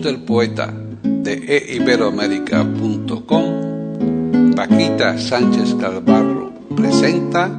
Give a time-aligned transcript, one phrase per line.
[0.00, 7.50] Del poeta de eiberoamérica.com, Paquita Sánchez Calvarro presenta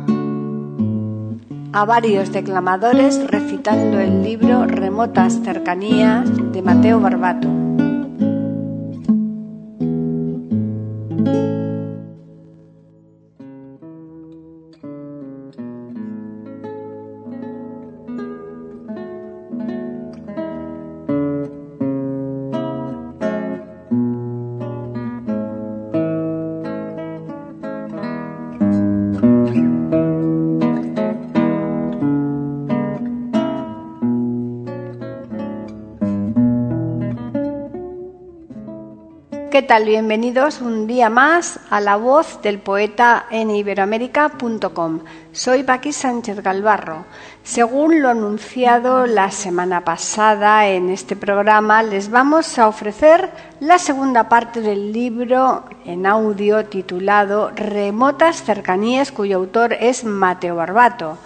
[1.74, 7.73] a varios declamadores recitando el libro Remotas Cercanías de Mateo Barbato.
[39.66, 45.00] Bienvenidos un día más a la voz del poeta en iberoamérica.com.
[45.32, 47.06] Soy Paqui Sánchez Galvarro.
[47.44, 54.28] Según lo anunciado la semana pasada en este programa, les vamos a ofrecer la segunda
[54.28, 61.18] parte del libro en audio titulado Remotas cercanías, cuyo autor es Mateo Barbato.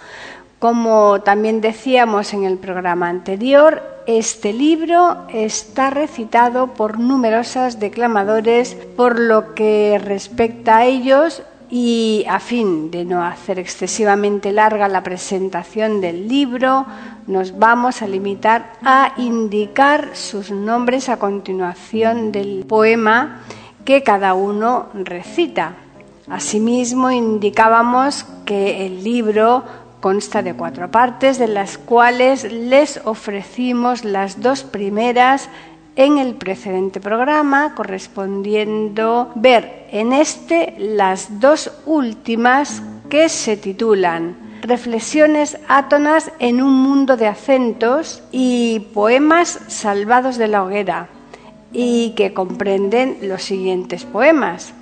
[0.60, 9.20] Como también decíamos en el programa anterior, este libro está recitado por numerosos declamadores, por
[9.20, 16.00] lo que respecta a ellos y a fin de no hacer excesivamente larga la presentación
[16.00, 16.86] del libro,
[17.26, 23.42] nos vamos a limitar a indicar sus nombres a continuación del poema
[23.84, 25.74] que cada uno recita.
[26.30, 29.64] Asimismo, indicábamos que el libro
[30.00, 35.48] Consta de cuatro partes, de las cuales les ofrecimos las dos primeras
[35.96, 45.56] en el precedente programa, correspondiendo ver en este las dos últimas que se titulan Reflexiones
[45.68, 51.08] átonas en un mundo de acentos y Poemas salvados de la hoguera,
[51.72, 54.74] y que comprenden los siguientes poemas.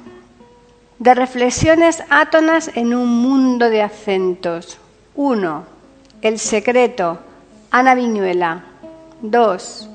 [0.98, 4.78] De reflexiones átonas en un mundo de acentos.
[5.16, 5.65] 1.
[6.21, 7.19] El secreto,
[7.71, 8.65] Ana Viñuela.
[9.22, 9.88] 2.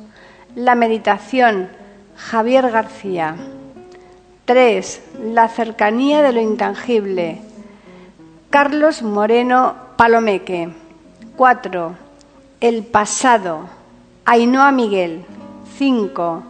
[0.56, 1.70] La meditación,
[2.16, 3.36] Javier García.
[4.46, 5.02] 3.
[5.24, 7.40] La cercanía de lo intangible,
[8.50, 10.70] Carlos Moreno Palomeque.
[11.38, 11.96] 4.
[12.60, 13.66] El pasado,
[14.26, 15.24] Ainhoa Miguel.
[15.78, 16.44] 5.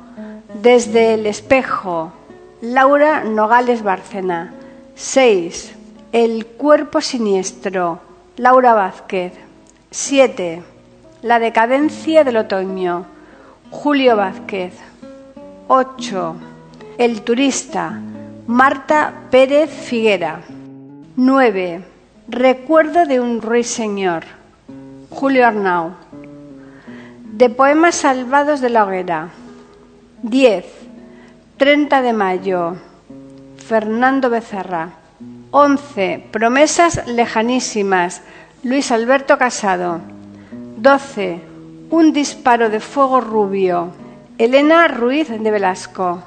[0.61, 2.13] Desde el espejo,
[2.61, 4.53] Laura Nogales Bárcena.
[4.95, 5.75] 6.
[6.13, 7.99] El cuerpo siniestro,
[8.41, 9.33] Laura Vázquez.
[9.91, 10.63] 7.
[11.21, 13.05] La decadencia del otoño.
[13.69, 14.73] Julio Vázquez.
[15.67, 16.35] 8.
[16.97, 18.01] El turista.
[18.47, 20.41] Marta Pérez Figuera.
[21.17, 21.83] 9.
[22.29, 24.23] Recuerdo de un ruiseñor.
[25.11, 25.91] Julio Arnau.
[27.33, 29.29] De poemas salvados de la hoguera.
[30.23, 30.65] 10.
[31.57, 32.75] 30 de mayo.
[33.57, 35.00] Fernando Becerra.
[35.53, 36.27] 11.
[36.31, 38.21] Promesas lejanísimas.
[38.63, 39.99] Luis Alberto Casado.
[40.77, 41.41] 12.
[41.89, 43.89] Un disparo de fuego rubio.
[44.37, 46.23] Elena Ruiz de Velasco.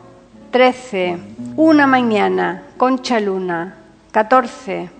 [0.50, 1.16] 13.
[1.56, 2.64] Una mañana.
[2.76, 3.76] Concha Luna.
[4.10, 4.90] 14.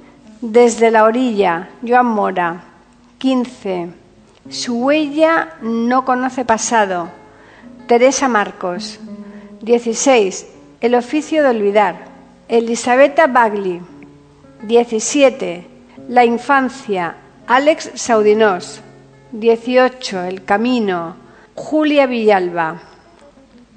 [0.40, 1.68] Desde la orilla.
[1.86, 2.62] Joan Mora.
[3.18, 3.90] 15.
[4.48, 7.10] Su huella no conoce pasado.
[7.86, 8.98] Teresa Marcos.
[9.60, 10.46] 16.
[10.80, 12.06] El oficio de olvidar.
[12.48, 13.82] Elisabetta Bagli.
[14.66, 15.66] 17.
[16.08, 17.16] La infancia.
[17.46, 18.80] Alex Saudinós.
[19.32, 20.24] 18.
[20.24, 21.16] El camino.
[21.54, 22.80] Julia Villalba.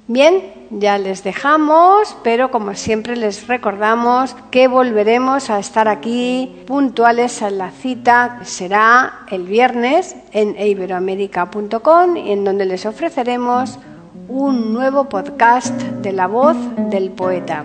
[0.06, 7.42] Bien, ya les dejamos, pero como siempre les recordamos que volveremos a estar aquí puntuales
[7.42, 8.40] a la cita.
[8.44, 13.78] Será el viernes en iberoamérica.com en donde les ofreceremos
[14.28, 16.56] un nuevo podcast de la voz
[16.90, 17.64] del poeta.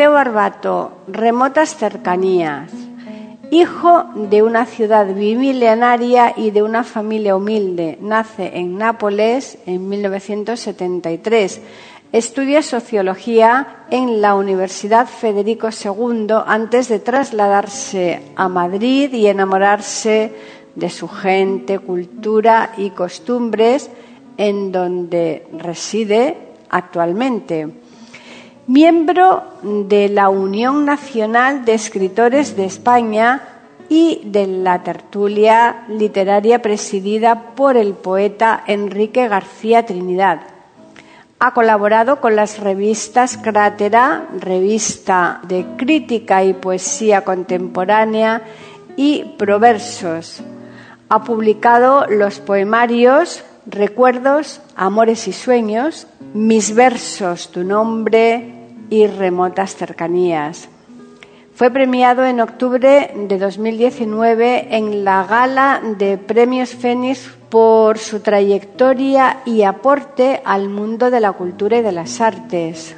[0.00, 2.72] Mateo Barbato, remotas cercanías.
[3.50, 11.60] Hijo de una ciudad bimilenaria y de una familia humilde, nace en Nápoles en 1973.
[12.12, 20.32] Estudia sociología en la Universidad Federico II antes de trasladarse a Madrid y enamorarse
[20.76, 23.90] de su gente, cultura y costumbres
[24.38, 26.38] en donde reside
[26.70, 27.79] actualmente
[28.70, 33.42] miembro de la Unión Nacional de Escritores de España
[33.88, 40.42] y de la tertulia literaria presidida por el poeta Enrique García Trinidad.
[41.40, 48.42] Ha colaborado con las revistas Crátera, revista de crítica y poesía contemporánea,
[48.94, 50.44] y Proversos.
[51.08, 58.59] Ha publicado los poemarios Recuerdos, Amores y Sueños, Mis versos, Tu nombre,
[58.90, 60.68] y remotas cercanías.
[61.54, 69.40] Fue premiado en octubre de 2019 en la gala de Premios Fénix por su trayectoria
[69.44, 72.96] y aporte al mundo de la cultura y de las artes.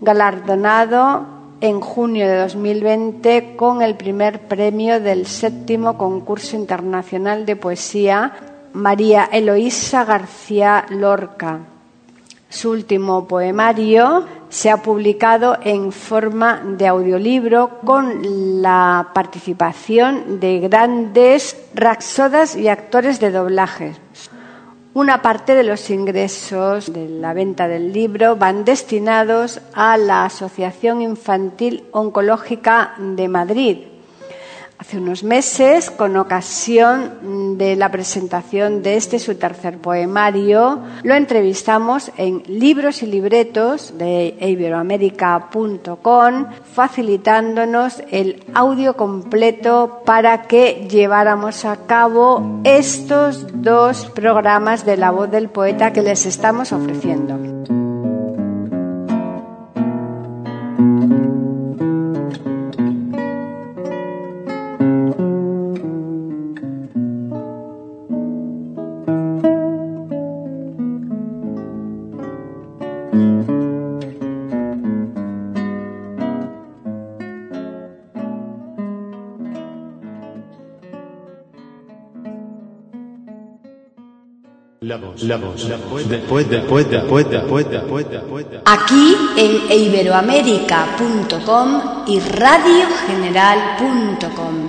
[0.00, 8.32] Galardonado en junio de 2020 con el primer premio del séptimo concurso internacional de poesía
[8.74, 11.60] María Eloísa García Lorca.
[12.50, 21.56] Su último poemario se ha publicado en forma de audiolibro con la participación de grandes
[21.74, 23.94] raxodas y actores de doblaje.
[24.94, 31.02] Una parte de los ingresos de la venta del libro van destinados a la Asociación
[31.02, 33.78] Infantil Oncológica de Madrid,
[34.78, 42.12] Hace unos meses, con ocasión de la presentación de este su tercer poemario, lo entrevistamos
[42.16, 52.60] en Libros y Libretos de iberoamérica.com, facilitándonos el audio completo para que lleváramos a cabo
[52.62, 57.77] estos dos programas de la voz del poeta que les estamos ofreciendo.
[88.64, 94.68] Aquí en iberoamérica.com y radiogeneral.com.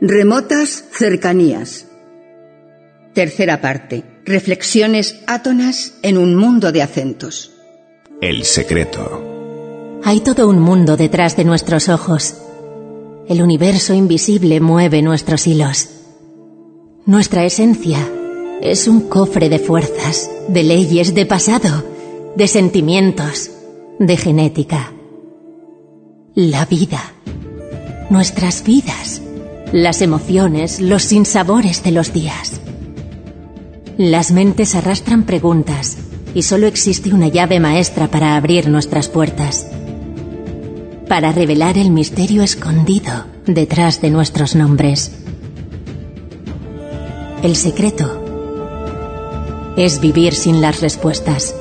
[0.00, 1.86] Remotas cercanías.
[3.14, 4.04] Tercera parte.
[4.26, 7.52] Reflexiones átonas en un mundo de acentos.
[8.20, 9.22] El secreto.
[10.04, 12.43] Hay todo un mundo detrás de nuestros ojos
[13.28, 15.88] el universo invisible mueve nuestros hilos.
[17.06, 17.98] Nuestra esencia
[18.60, 21.84] es un cofre de fuerzas, de leyes, de pasado,
[22.36, 23.50] de sentimientos,
[23.98, 24.92] de genética.
[26.34, 27.14] La vida,
[28.10, 29.22] nuestras vidas,
[29.72, 32.60] las emociones, los sinsabores de los días.
[33.96, 35.96] Las mentes arrastran preguntas
[36.34, 39.66] y solo existe una llave maestra para abrir nuestras puertas
[41.08, 45.12] para revelar el misterio escondido detrás de nuestros nombres.
[47.42, 48.24] El secreto
[49.76, 51.54] es vivir sin las respuestas.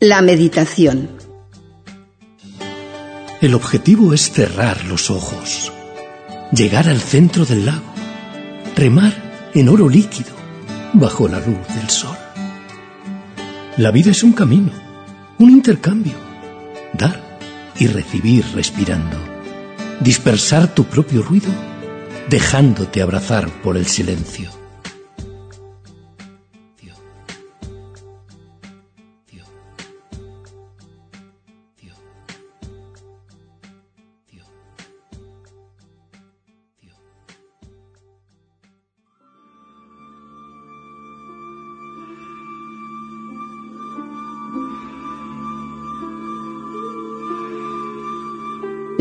[0.00, 1.21] La meditación.
[3.42, 5.72] El objetivo es cerrar los ojos,
[6.52, 7.92] llegar al centro del lago,
[8.76, 10.30] remar en oro líquido
[10.92, 12.16] bajo la luz del sol.
[13.78, 14.70] La vida es un camino,
[15.40, 16.14] un intercambio,
[16.92, 17.20] dar
[17.80, 19.18] y recibir respirando,
[19.98, 21.50] dispersar tu propio ruido
[22.30, 24.61] dejándote abrazar por el silencio.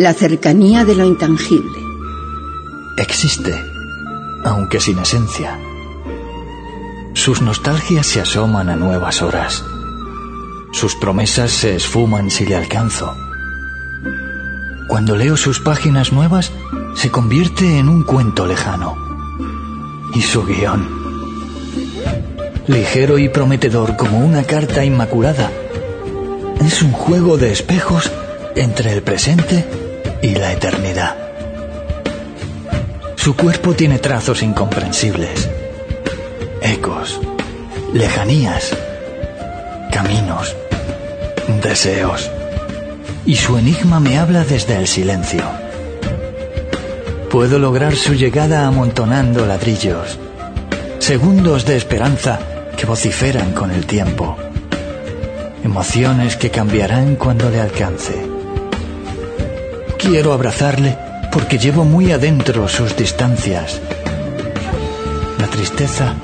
[0.02, 1.80] La cercanía de lo intangible.
[2.98, 3.54] Existe,
[4.44, 5.60] aunque sin esencia.
[7.14, 9.64] sus nostalgias se asoman a nuevas horas.
[10.72, 13.16] Sus promesas se esfuman si le alcanzo.
[14.88, 16.52] Cuando leo sus páginas nuevas,
[16.96, 18.98] se convierte en un cuento lejano.
[20.16, 20.90] Y su guion.
[22.66, 25.52] Ligero y prometedor como una carta inmaculada.
[26.60, 28.12] Es un juego de espejos
[28.56, 29.91] entre el presente
[30.22, 31.16] y la eternidad.
[33.16, 35.50] Su cuerpo tiene trazos incomprensibles,
[36.62, 37.20] ecos,
[37.94, 38.76] lejanías,
[39.92, 40.56] caminos,
[41.62, 42.32] deseos.
[43.26, 45.44] Y su enigma me habla desde el silencio.
[47.30, 50.18] Puedo lograr su llegada amontonando ladrillos,
[51.00, 52.40] segundos de esperanza
[52.76, 54.36] que vociferan con el tiempo,
[55.64, 58.31] emociones que cambiarán cuando le alcance.
[60.02, 60.98] Quiero abrazarle
[61.32, 63.80] porque llevo muy adentro sus distancias.
[65.38, 66.16] La tristeza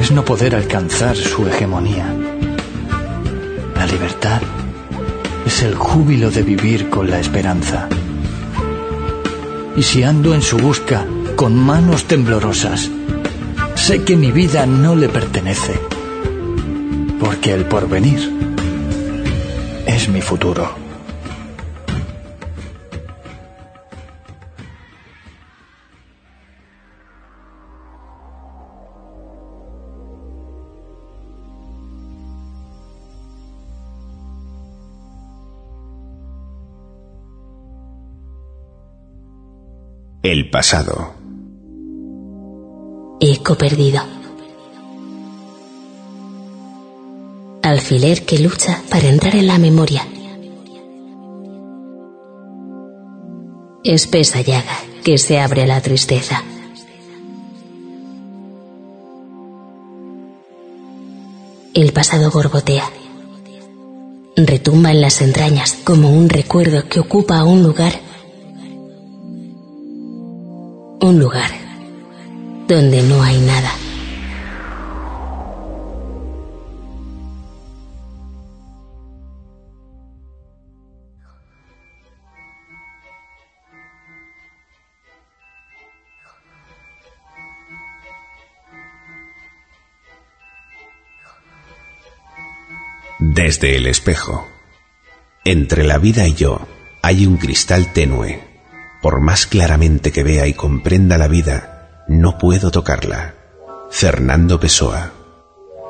[0.00, 2.06] es no poder alcanzar su hegemonía.
[3.76, 4.40] La libertad
[5.44, 7.90] es el júbilo de vivir con la esperanza.
[9.76, 11.04] Y si ando en su busca
[11.36, 12.90] con manos temblorosas,
[13.74, 15.78] sé que mi vida no le pertenece,
[17.20, 18.32] porque el porvenir
[19.84, 20.79] es mi futuro.
[40.22, 41.14] El pasado.
[43.20, 44.02] Eco perdido.
[47.62, 50.06] Alfiler que lucha para entrar en la memoria.
[53.82, 56.44] Espesa llaga que se abre a la tristeza.
[61.72, 62.84] El pasado borbotea.
[64.36, 68.09] Retumba en las entrañas como un recuerdo que ocupa un lugar
[71.02, 71.50] un lugar
[72.68, 73.72] donde no hay nada.
[93.18, 94.46] Desde el espejo.
[95.44, 96.60] Entre la vida y yo
[97.02, 98.49] hay un cristal tenue
[99.02, 103.34] por más claramente que vea y comprenda la vida, no puedo tocarla.
[103.90, 105.12] Fernando Pessoa.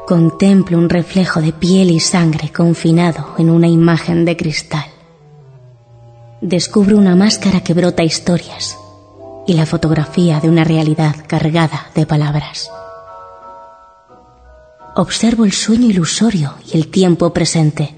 [0.07, 4.87] Contemplo un reflejo de piel y sangre confinado en una imagen de cristal.
[6.41, 8.79] Descubro una máscara que brota historias
[9.47, 12.71] y la fotografía de una realidad cargada de palabras.
[14.97, 17.95] Observo el sueño ilusorio y el tiempo presente,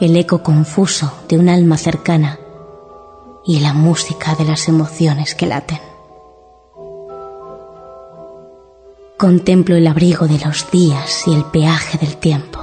[0.00, 2.39] el eco confuso de un alma cercana
[3.44, 5.80] y la música de las emociones que laten.
[9.16, 12.60] Contemplo el abrigo de los días y el peaje del tiempo,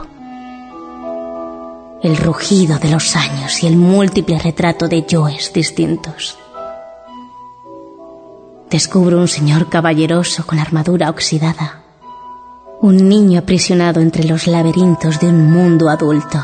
[2.02, 6.38] el rugido de los años y el múltiple retrato de yoes distintos.
[8.70, 11.84] Descubro un señor caballeroso con armadura oxidada,
[12.82, 16.44] un niño aprisionado entre los laberintos de un mundo adulto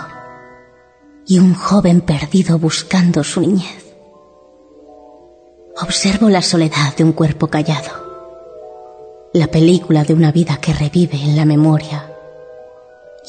[1.27, 3.82] y un joven perdido buscando su niñez.
[5.82, 11.36] Observo la soledad de un cuerpo callado, la película de una vida que revive en
[11.36, 12.12] la memoria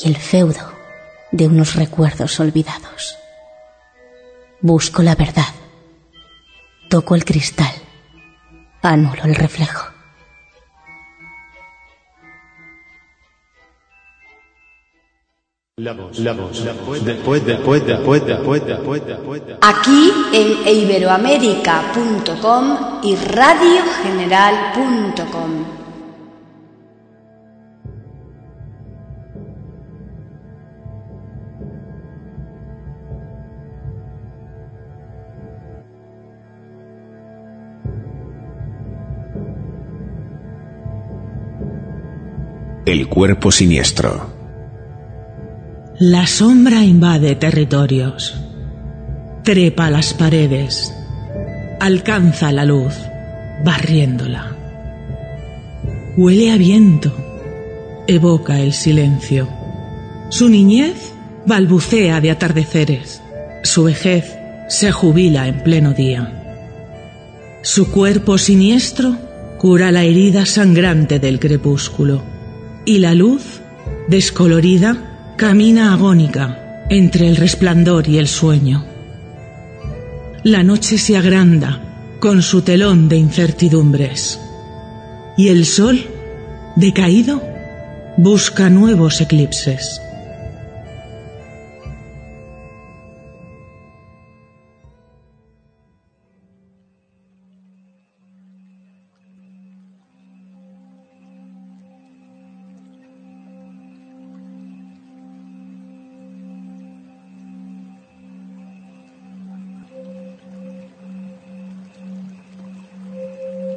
[0.02, 0.60] y el feudo
[1.32, 3.16] de unos recuerdos olvidados.
[4.60, 5.54] Busco la verdad,
[6.90, 7.72] toco el cristal,
[8.82, 9.93] anulo el reflejo.
[19.60, 25.64] Aquí en iberoamérica.com y radiogeneral.com.
[42.86, 44.33] El cuerpo siniestro.
[46.06, 48.34] La sombra invade territorios,
[49.42, 50.92] trepa las paredes,
[51.80, 52.92] alcanza la luz,
[53.64, 54.54] barriéndola.
[56.18, 57.10] Huele a viento,
[58.06, 59.48] evoca el silencio.
[60.28, 61.14] Su niñez
[61.46, 63.22] balbucea de atardeceres,
[63.62, 64.36] su vejez
[64.68, 66.30] se jubila en pleno día.
[67.62, 69.16] Su cuerpo siniestro
[69.56, 72.22] cura la herida sangrante del crepúsculo
[72.84, 73.62] y la luz,
[74.08, 78.84] descolorida, camina agónica entre el resplandor y el sueño.
[80.44, 81.80] La noche se agranda
[82.20, 84.40] con su telón de incertidumbres
[85.36, 85.98] y el sol,
[86.76, 87.42] decaído,
[88.16, 90.00] busca nuevos eclipses.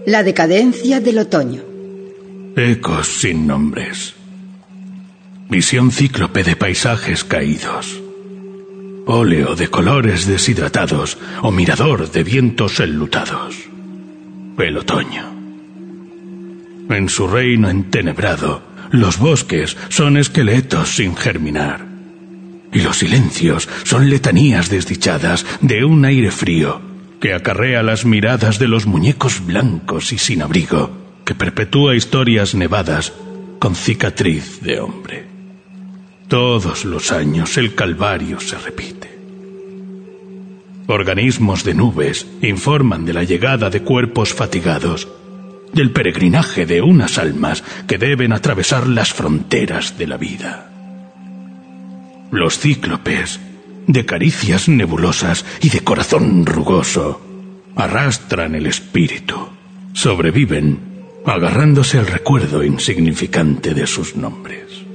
[0.07, 1.61] La decadencia del otoño.
[2.55, 4.15] Ecos sin nombres.
[5.49, 8.01] Visión cíclope de paisajes caídos.
[9.05, 13.57] Óleo de colores deshidratados o mirador de vientos enlutados.
[14.57, 15.25] El otoño.
[16.89, 18.61] En su reino entenebrado,
[18.91, 21.85] los bosques son esqueletos sin germinar.
[22.71, 26.86] Y los silencios son letanías desdichadas de un aire frío
[27.19, 30.91] que acarrea las miradas de los muñecos blancos y sin abrigo,
[31.25, 33.13] que perpetúa historias nevadas
[33.59, 35.25] con cicatriz de hombre.
[36.27, 39.17] Todos los años el calvario se repite.
[40.87, 45.07] Organismos de nubes informan de la llegada de cuerpos fatigados,
[45.73, 50.71] del peregrinaje de unas almas que deben atravesar las fronteras de la vida.
[52.31, 53.39] Los cíclopes
[53.87, 57.21] de caricias nebulosas y de corazón rugoso.
[57.75, 59.49] Arrastran el espíritu,
[59.93, 60.79] sobreviven,
[61.25, 64.86] agarrándose al recuerdo insignificante de sus nombres.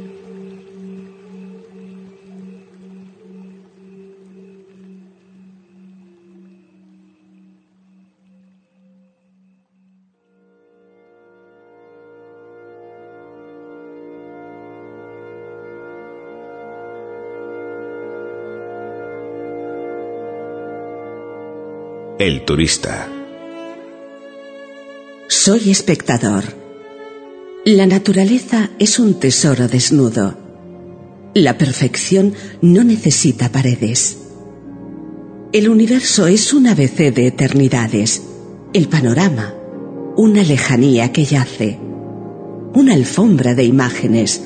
[22.23, 23.09] El turista.
[25.27, 26.45] Soy espectador.
[27.65, 30.39] La naturaleza es un tesoro desnudo.
[31.35, 34.19] La perfección no necesita paredes.
[35.53, 38.23] El universo es un ABC de eternidades.
[38.73, 39.53] El panorama,
[40.17, 41.77] una lejanía que yace.
[42.73, 44.43] Una alfombra de imágenes,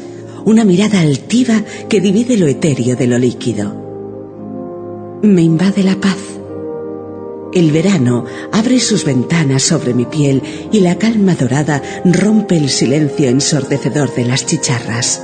[0.47, 5.21] una mirada altiva que divide lo etéreo de lo líquido.
[5.23, 6.36] Me invade la paz
[7.57, 10.43] el verano abre sus ventanas sobre mi piel
[10.73, 15.23] y la calma dorada rompe el silencio ensordecedor de las chicharras.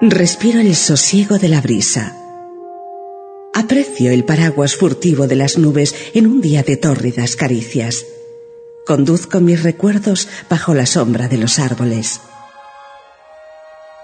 [0.00, 2.16] Respiro el sosiego de la brisa.
[3.52, 8.06] Aprecio el paraguas furtivo de las nubes en un día de tórridas caricias.
[8.86, 12.22] Conduzco mis recuerdos bajo la sombra de los árboles.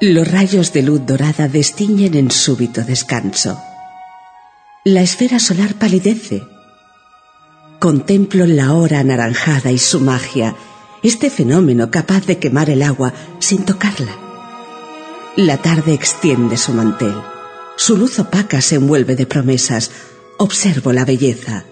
[0.03, 3.59] Los rayos de luz dorada destiñen en súbito descanso.
[4.85, 6.43] La esfera solar palidece.
[7.79, 10.57] Contemplo la hora anaranjada y su magia,
[11.03, 14.17] este fenómeno capaz de quemar el agua sin tocarla.
[15.37, 17.13] La tarde extiende su mantel.
[17.77, 19.91] Su luz opaca se envuelve de promesas.
[20.39, 21.67] Observo la belleza.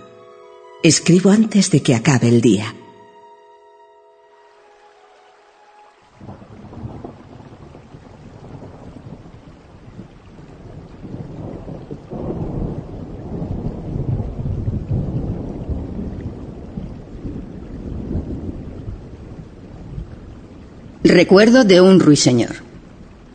[0.83, 2.75] Escribo antes de que acabe el día.
[21.11, 22.57] Recuerdo de un ruiseñor,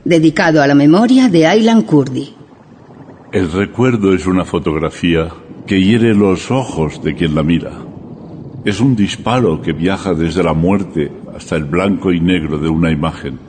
[0.05, 2.35] dedicado a la memoria de Aylan Kurdi.
[3.31, 5.29] El recuerdo es una fotografía
[5.65, 7.71] que hiere los ojos de quien la mira.
[8.63, 12.91] Es un disparo que viaja desde la muerte hasta el blanco y negro de una
[12.91, 13.39] imagen.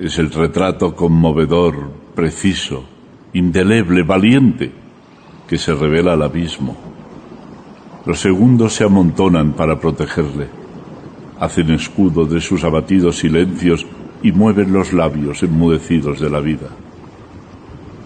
[0.00, 2.84] Es el retrato conmovedor, preciso,
[3.32, 4.72] indeleble, valiente,
[5.46, 6.76] que se revela al abismo.
[8.06, 10.57] Los segundos se amontonan para protegerle
[11.40, 13.86] hacen escudo de sus abatidos silencios
[14.22, 16.68] y mueven los labios enmudecidos de la vida.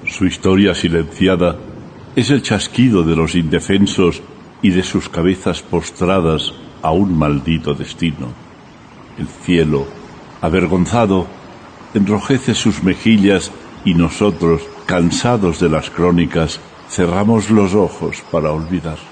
[0.06, 1.56] Su historia silenciada
[2.14, 4.22] es el chasquido de los indefensos
[4.60, 8.28] y de sus cabezas postradas a un maldito destino.
[9.18, 9.86] El cielo,
[10.40, 11.26] avergonzado,
[11.94, 13.50] enrojece sus mejillas
[13.84, 19.11] y nosotros, cansados de las crónicas, cerramos los ojos para olvidar.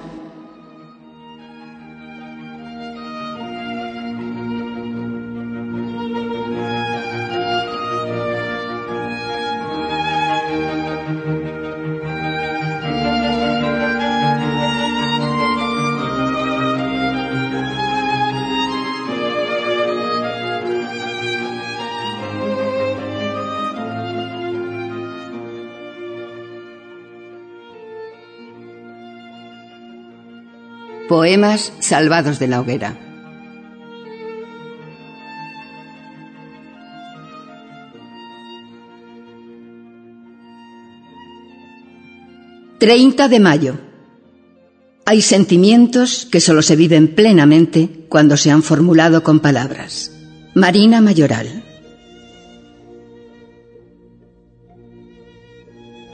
[31.21, 32.97] Poemas salvados de la hoguera.
[42.79, 43.79] Treinta de mayo.
[45.05, 50.11] Hay sentimientos que solo se viven plenamente cuando se han formulado con palabras.
[50.55, 51.61] Marina Mayoral.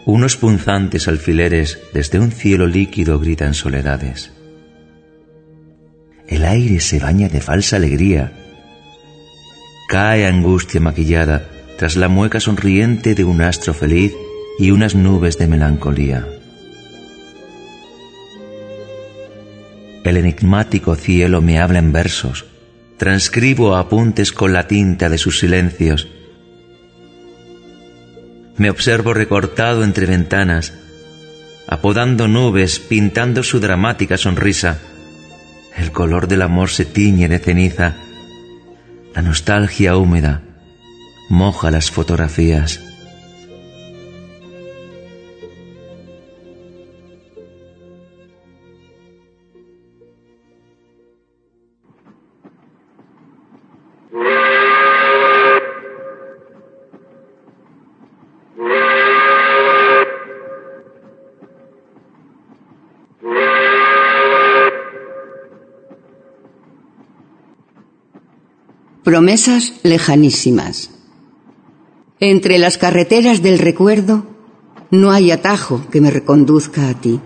[0.06, 4.34] Unos punzantes alfileres desde un cielo líquido gritan soledades.
[6.28, 8.34] El aire se baña de falsa alegría.
[9.88, 14.13] Cae angustia maquillada tras la mueca sonriente de un astro feliz
[14.60, 16.28] y unas nubes de melancolía.
[20.04, 22.46] El enigmático cielo me habla en versos,
[22.98, 26.08] transcribo apuntes con la tinta de sus silencios.
[28.58, 30.74] Me observo recortado entre ventanas,
[31.68, 34.80] apodando nubes, pintando su dramática sonrisa
[35.78, 37.96] el color del amor se tiñe de ceniza.
[39.13, 40.42] La nostalgia húmeda
[41.30, 42.82] moja las fotografías.
[69.08, 70.91] Promesas lejanísimas.
[72.20, 74.28] Entre las carreteras del recuerdo
[74.91, 77.22] no hay atajo que me reconduzca a ti.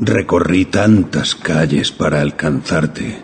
[0.00, 3.22] Recorrí tantas calles para alcanzarte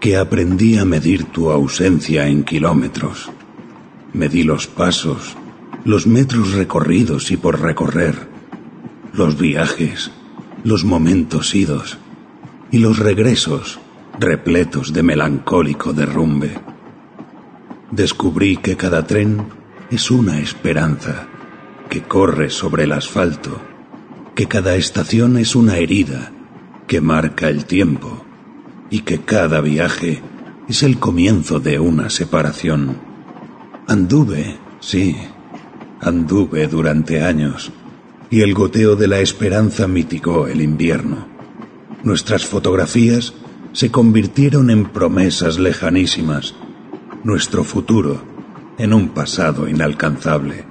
[0.00, 3.30] que aprendí a medir tu ausencia en kilómetros.
[4.14, 5.36] Medí los pasos,
[5.84, 8.26] los metros recorridos y por recorrer,
[9.12, 10.12] los viajes,
[10.64, 11.98] los momentos idos
[12.70, 13.80] y los regresos
[14.18, 16.52] repletos de melancólico derrumbe.
[17.90, 19.46] Descubrí que cada tren
[19.90, 21.26] es una esperanza
[21.88, 23.60] que corre sobre el asfalto,
[24.34, 26.32] que cada estación es una herida
[26.86, 28.24] que marca el tiempo
[28.90, 30.22] y que cada viaje
[30.68, 32.96] es el comienzo de una separación.
[33.86, 35.16] Anduve, sí,
[36.00, 37.72] anduve durante años
[38.30, 41.26] y el goteo de la esperanza mitigó el invierno.
[42.02, 43.34] Nuestras fotografías
[43.72, 46.54] se convirtieron en promesas lejanísimas,
[47.24, 48.22] nuestro futuro
[48.78, 50.64] en un pasado inalcanzable.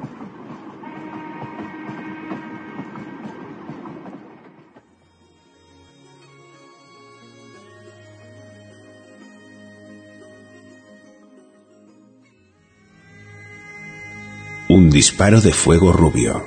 [14.69, 16.43] Un disparo de fuego rubio.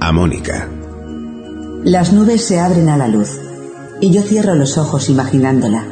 [0.00, 0.68] A Mónica.
[1.84, 3.43] Las nubes se abren a la luz
[4.00, 5.84] y yo cierro los ojos imaginándola.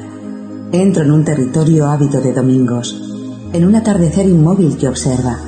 [0.73, 3.01] Entro en un territorio ávido de domingos,
[3.53, 5.38] en un atardecer inmóvil que observa,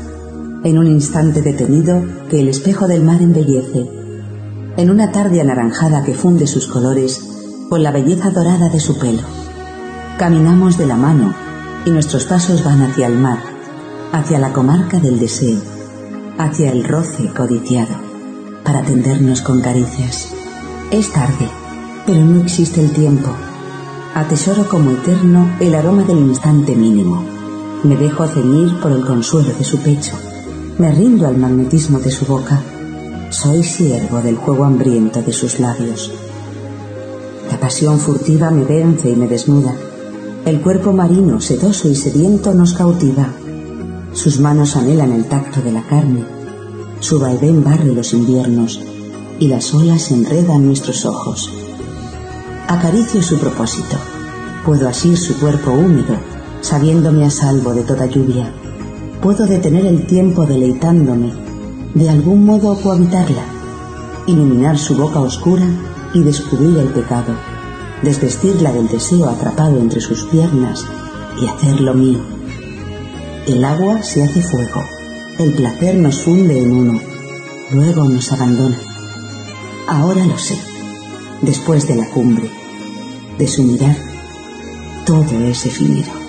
[0.62, 3.88] en un instante detenido que el espejo del mar embellece,
[4.76, 7.22] en una tarde anaranjada que funde sus colores
[7.68, 9.22] con la belleza dorada de su pelo.
[10.18, 11.34] Caminamos de la mano
[11.84, 13.38] y nuestros pasos van hacia el mar,
[14.12, 15.60] hacia la comarca del deseo,
[16.38, 17.94] hacia el roce codiciado,
[18.64, 20.28] para tendernos con caricias.
[20.90, 21.63] Es tarde
[22.06, 23.30] pero no existe el tiempo.
[24.14, 27.24] Atesoro como eterno el aroma del instante mínimo.
[27.82, 30.12] Me dejo ceñir por el consuelo de su pecho.
[30.78, 32.60] Me rindo al magnetismo de su boca.
[33.30, 36.12] Soy siervo del juego hambriento de sus labios.
[37.50, 39.74] La pasión furtiva me vence y me desnuda.
[40.44, 43.28] El cuerpo marino, sedoso y sediento, nos cautiva.
[44.12, 46.24] Sus manos anhelan el tacto de la carne.
[47.00, 48.80] Su vaivén barre los inviernos
[49.38, 51.50] y las olas enredan nuestros ojos.
[52.68, 53.98] Acaricio su propósito.
[54.64, 56.16] Puedo asir su cuerpo húmedo,
[56.62, 58.50] sabiéndome a salvo de toda lluvia.
[59.20, 61.30] Puedo detener el tiempo deleitándome,
[61.92, 63.44] de algún modo cohabitarla,
[64.26, 65.66] iluminar su boca oscura
[66.14, 67.34] y descubrir el pecado,
[68.02, 70.86] desvestirla del deseo atrapado entre sus piernas
[71.38, 72.20] y hacerlo mío.
[73.46, 74.82] El agua se hace fuego,
[75.38, 77.00] el placer nos funde en uno,
[77.72, 78.78] luego nos abandona.
[79.86, 80.58] Ahora lo sé,
[81.42, 82.50] después de la cumbre,
[83.38, 83.96] de su mirar,
[85.06, 86.24] todo es efímero.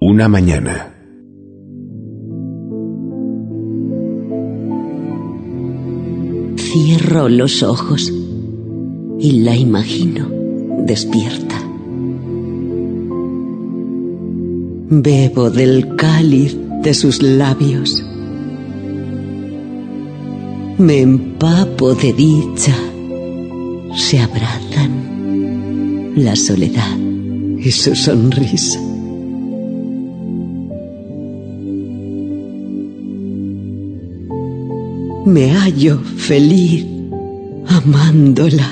[0.00, 0.91] Una mañana.
[6.72, 8.10] Cierro los ojos
[9.20, 10.26] y la imagino
[10.86, 11.62] despierta.
[14.88, 18.02] Bebo del cáliz de sus labios.
[20.78, 22.74] Me empapo de dicha.
[23.94, 26.96] Se abrazan la soledad
[27.58, 28.80] y su sonrisa.
[35.24, 36.84] Me hallo feliz
[37.66, 38.68] amándola.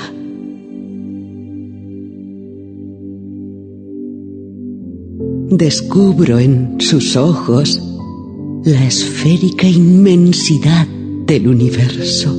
[5.49, 7.81] Descubro en sus ojos
[8.65, 10.87] la esférica inmensidad
[11.25, 12.35] del universo.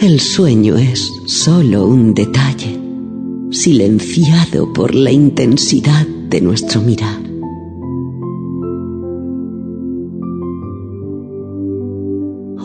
[0.00, 2.78] El sueño es solo un detalle,
[3.50, 7.33] silenciado por la intensidad de nuestro mirar.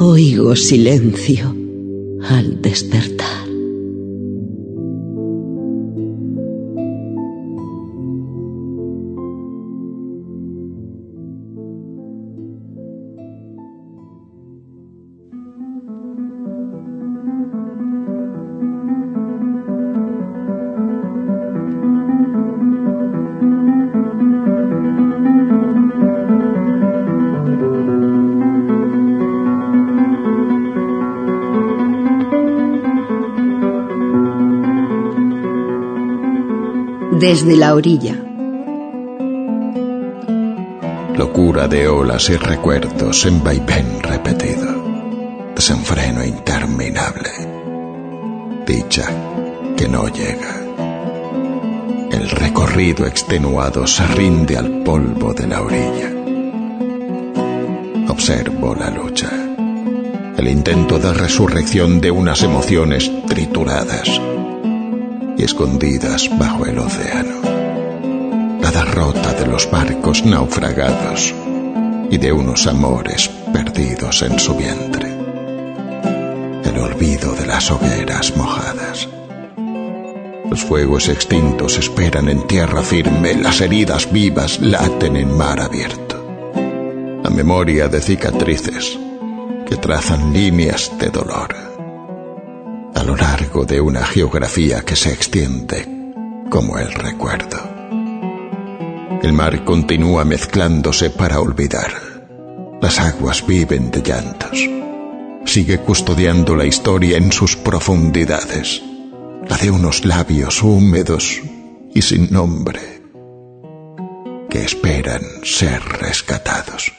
[0.02, 1.54] Oigo silencio
[2.30, 3.49] al despertar.
[37.20, 38.16] Desde la orilla.
[41.18, 45.54] Locura de olas y recuerdos en vaivén repetido.
[45.54, 47.30] Desenfreno interminable.
[48.66, 49.10] Dicha
[49.76, 50.62] que no llega.
[52.10, 56.14] El recorrido extenuado se rinde al polvo de la orilla.
[58.08, 59.30] Observo la lucha.
[60.38, 64.22] El intento de resurrección de unas emociones trituradas
[65.40, 67.40] y escondidas bajo el océano.
[68.62, 71.34] La derrota de los barcos naufragados
[72.12, 75.08] y de unos amores perdidos en su vientre.
[76.66, 79.08] El olvido de las hogueras mojadas.
[80.50, 86.22] Los fuegos extintos esperan en tierra firme, las heridas vivas laten en mar abierto.
[87.24, 89.00] La memoria de cicatrices
[89.66, 91.69] que trazan líneas de dolor
[92.96, 95.88] a lo largo de una geografía que se extiende
[96.50, 97.58] como el recuerdo.
[99.22, 101.92] El mar continúa mezclándose para olvidar.
[102.82, 104.58] Las aguas viven de llantos.
[105.46, 108.82] Sigue custodiando la historia en sus profundidades,
[109.48, 111.42] la de unos labios húmedos
[111.94, 112.80] y sin nombre
[114.50, 116.99] que esperan ser rescatados.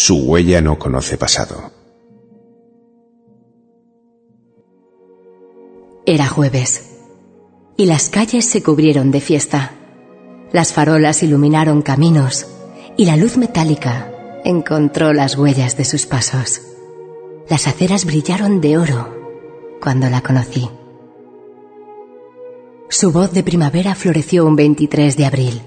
[0.00, 1.72] Su huella no conoce pasado.
[6.06, 7.00] Era jueves
[7.76, 9.72] y las calles se cubrieron de fiesta.
[10.52, 12.46] Las farolas iluminaron caminos
[12.96, 16.62] y la luz metálica encontró las huellas de sus pasos.
[17.48, 20.70] Las aceras brillaron de oro cuando la conocí.
[22.88, 25.62] Su voz de primavera floreció un 23 de abril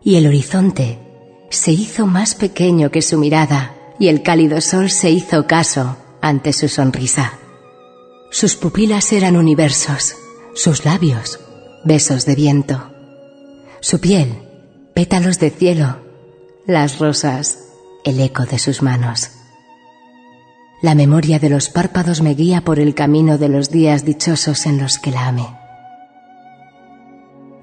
[0.00, 1.13] y el horizonte
[1.54, 6.52] se hizo más pequeño que su mirada y el cálido sol se hizo caso ante
[6.52, 7.38] su sonrisa.
[8.30, 10.16] Sus pupilas eran universos,
[10.54, 11.40] sus labios
[11.84, 12.90] besos de viento,
[13.80, 14.44] su piel
[14.94, 15.98] pétalos de cielo,
[16.66, 17.58] las rosas,
[18.04, 19.30] el eco de sus manos.
[20.82, 24.78] La memoria de los párpados me guía por el camino de los días dichosos en
[24.78, 25.48] los que la amé.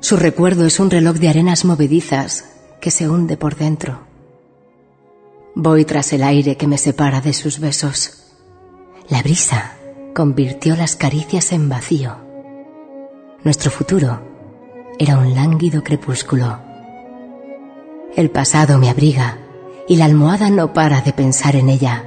[0.02, 2.46] Su recuerdo es un reloj de arenas movedizas
[2.82, 4.00] que se hunde por dentro.
[5.56, 8.34] Voy tras el aire que me separa de sus besos.
[9.08, 9.74] La brisa
[10.14, 12.18] convirtió las caricias en vacío.
[13.44, 14.22] Nuestro futuro
[15.00, 16.60] era un lánguido crepúsculo.
[18.16, 19.38] El pasado me abriga
[19.88, 22.06] y la almohada no para de pensar en ella.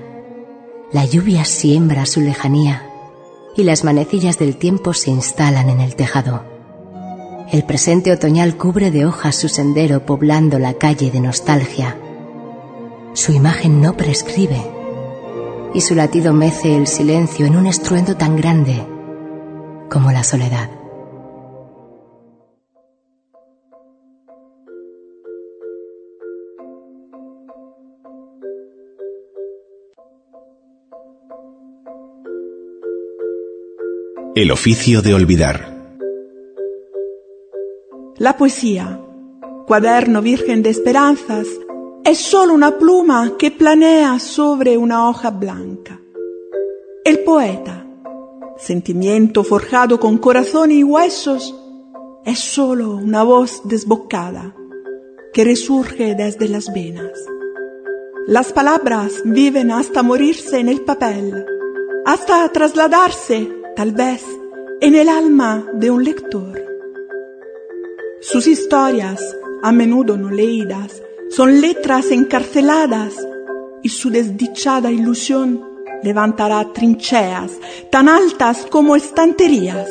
[0.92, 2.90] La lluvia siembra su lejanía
[3.56, 6.53] y las manecillas del tiempo se instalan en el tejado.
[7.52, 11.96] El presente otoñal cubre de hojas su sendero poblando la calle de nostalgia.
[13.12, 14.60] Su imagen no prescribe
[15.74, 18.86] y su latido mece el silencio en un estruendo tan grande
[19.90, 20.70] como la soledad.
[34.34, 35.73] El oficio de olvidar.
[38.16, 39.00] La poesía,
[39.66, 41.48] cuaderno virgen de esperanzas,
[42.04, 46.00] es solo una pluma que planea sobre una hoja blanca.
[47.04, 47.84] El poeta,
[48.56, 51.60] sentimiento forjado con corazón y huesos,
[52.24, 54.54] es solo una voz desbocada
[55.32, 57.18] que resurge desde las venas.
[58.28, 61.44] Las palabras viven hasta morirse en el papel,
[62.06, 64.22] hasta trasladarse, tal vez,
[64.80, 66.63] en el alma de un lector.
[68.26, 69.20] Sus historias,
[69.62, 73.14] a menudo no leídas, son letras encarceladas
[73.82, 75.62] y su desdichada ilusión
[76.02, 77.52] levantará trincheas
[77.90, 79.90] tan altas como estanterías.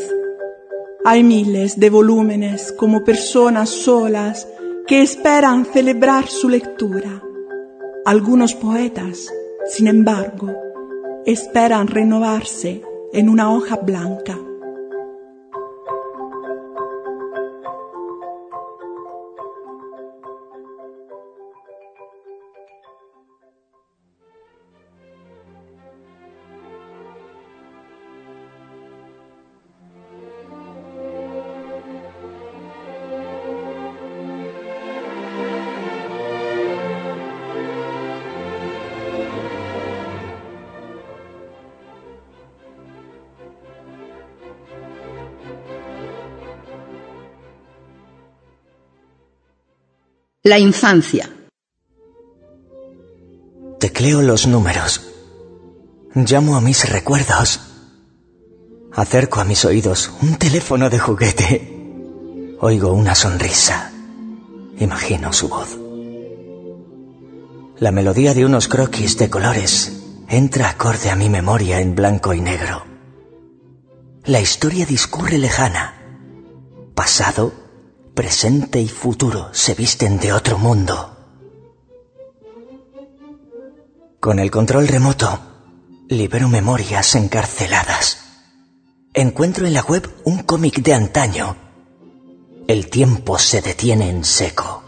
[1.05, 4.47] Hay miles de volúmenes como personas solas
[4.87, 7.21] que esperan celebrar su lectura.
[8.03, 9.31] Algunos poetas,
[9.67, 10.49] sin embargo,
[11.27, 12.81] esperan renovarse
[13.13, 14.39] en una hoja blanca.
[50.45, 51.29] La infancia.
[53.79, 54.99] Tecleo los números.
[56.15, 57.61] Llamo a mis recuerdos.
[58.91, 62.57] Acerco a mis oídos un teléfono de juguete.
[62.59, 63.93] Oigo una sonrisa.
[64.79, 65.77] Imagino su voz.
[67.79, 69.93] La melodía de unos croquis de colores
[70.27, 72.83] entra acorde a mi memoria en blanco y negro.
[74.25, 75.93] La historia discurre lejana.
[76.95, 77.62] Pasado,
[78.13, 81.17] presente y futuro se visten de otro mundo.
[84.19, 85.39] Con el control remoto,
[86.09, 88.19] libero memorias encarceladas.
[89.13, 91.57] Encuentro en la web un cómic de antaño.
[92.67, 94.83] El tiempo se detiene en seco.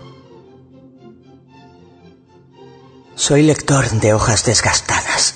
[3.16, 5.36] Soy lector de hojas desgastadas.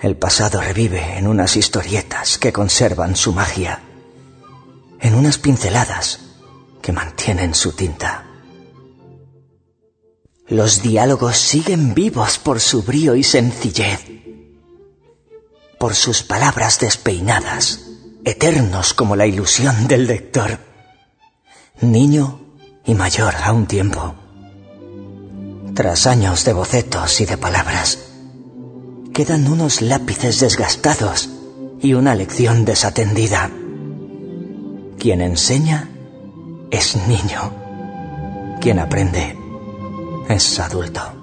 [0.00, 3.82] El pasado revive en unas historietas que conservan su magia,
[5.00, 6.27] en unas pinceladas
[6.88, 8.24] que mantienen su tinta.
[10.46, 14.06] Los diálogos siguen vivos por su brío y sencillez,
[15.78, 17.80] por sus palabras despeinadas,
[18.24, 20.60] eternos como la ilusión del lector,
[21.82, 22.40] niño
[22.86, 24.14] y mayor a un tiempo.
[25.74, 27.98] Tras años de bocetos y de palabras,
[29.12, 31.28] quedan unos lápices desgastados
[31.82, 33.50] y una lección desatendida.
[34.98, 35.90] Quien enseña
[36.70, 37.52] es niño.
[38.60, 39.36] Quien aprende
[40.28, 41.17] es adulto.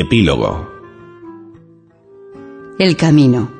[0.00, 0.70] Epílogo.
[2.78, 3.50] El camino.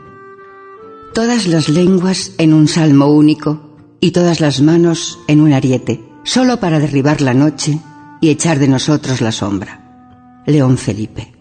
[1.12, 3.61] Todas las lenguas en un salmo único
[3.99, 7.80] y todas las manos en un ariete, solo para derribar la noche
[8.20, 10.45] y echar de nosotros la sombra.
[10.47, 11.32] León Felipe.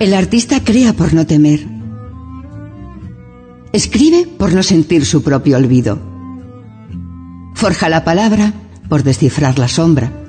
[0.00, 1.66] El artista crea por no temer.
[3.72, 5.98] Escribe por no sentir su propio olvido.
[7.54, 8.52] Forja la palabra
[8.90, 10.19] por descifrar la sombra.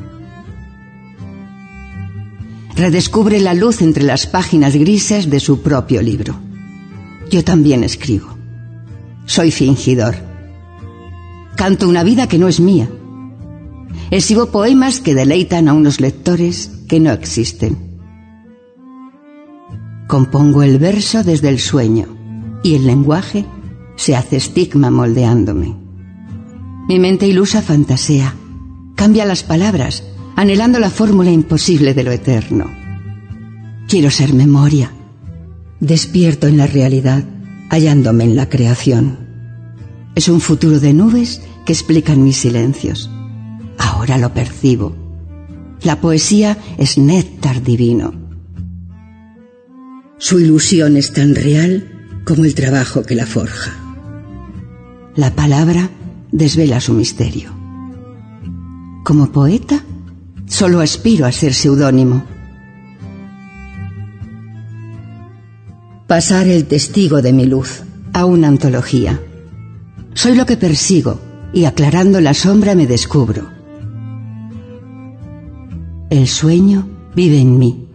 [2.75, 6.35] Redescubre la luz entre las páginas grises de su propio libro.
[7.29, 8.27] Yo también escribo.
[9.25, 10.15] Soy fingidor.
[11.55, 12.89] Canto una vida que no es mía.
[14.09, 17.77] Exhibo poemas que deleitan a unos lectores que no existen.
[20.07, 22.07] Compongo el verso desde el sueño
[22.63, 23.45] y el lenguaje
[23.95, 25.77] se hace estigma moldeándome.
[26.87, 28.35] Mi mente ilusa fantasea,
[28.95, 30.03] cambia las palabras,
[30.41, 32.65] anhelando la fórmula imposible de lo eterno.
[33.87, 34.91] Quiero ser memoria.
[35.79, 37.23] Despierto en la realidad,
[37.69, 39.19] hallándome en la creación.
[40.15, 43.07] Es un futuro de nubes que explican mis silencios.
[43.77, 44.95] Ahora lo percibo.
[45.83, 48.11] La poesía es néctar divino.
[50.17, 53.73] Su ilusión es tan real como el trabajo que la forja.
[55.15, 55.91] La palabra
[56.31, 57.51] desvela su misterio.
[59.03, 59.83] Como poeta,
[60.51, 62.25] solo aspiro a ser seudónimo.
[66.07, 69.19] Pasar el testigo de mi luz a una antología.
[70.13, 71.21] Soy lo que persigo
[71.53, 73.49] y aclarando la sombra me descubro.
[76.09, 77.87] El sueño vive en mí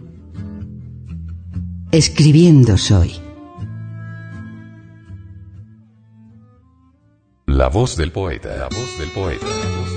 [1.91, 3.13] Escribiendo soy.
[7.45, 8.49] La voz del poeta.
[8.57, 9.45] La voz del poeta.
[9.45, 9.96] La voz del poeta.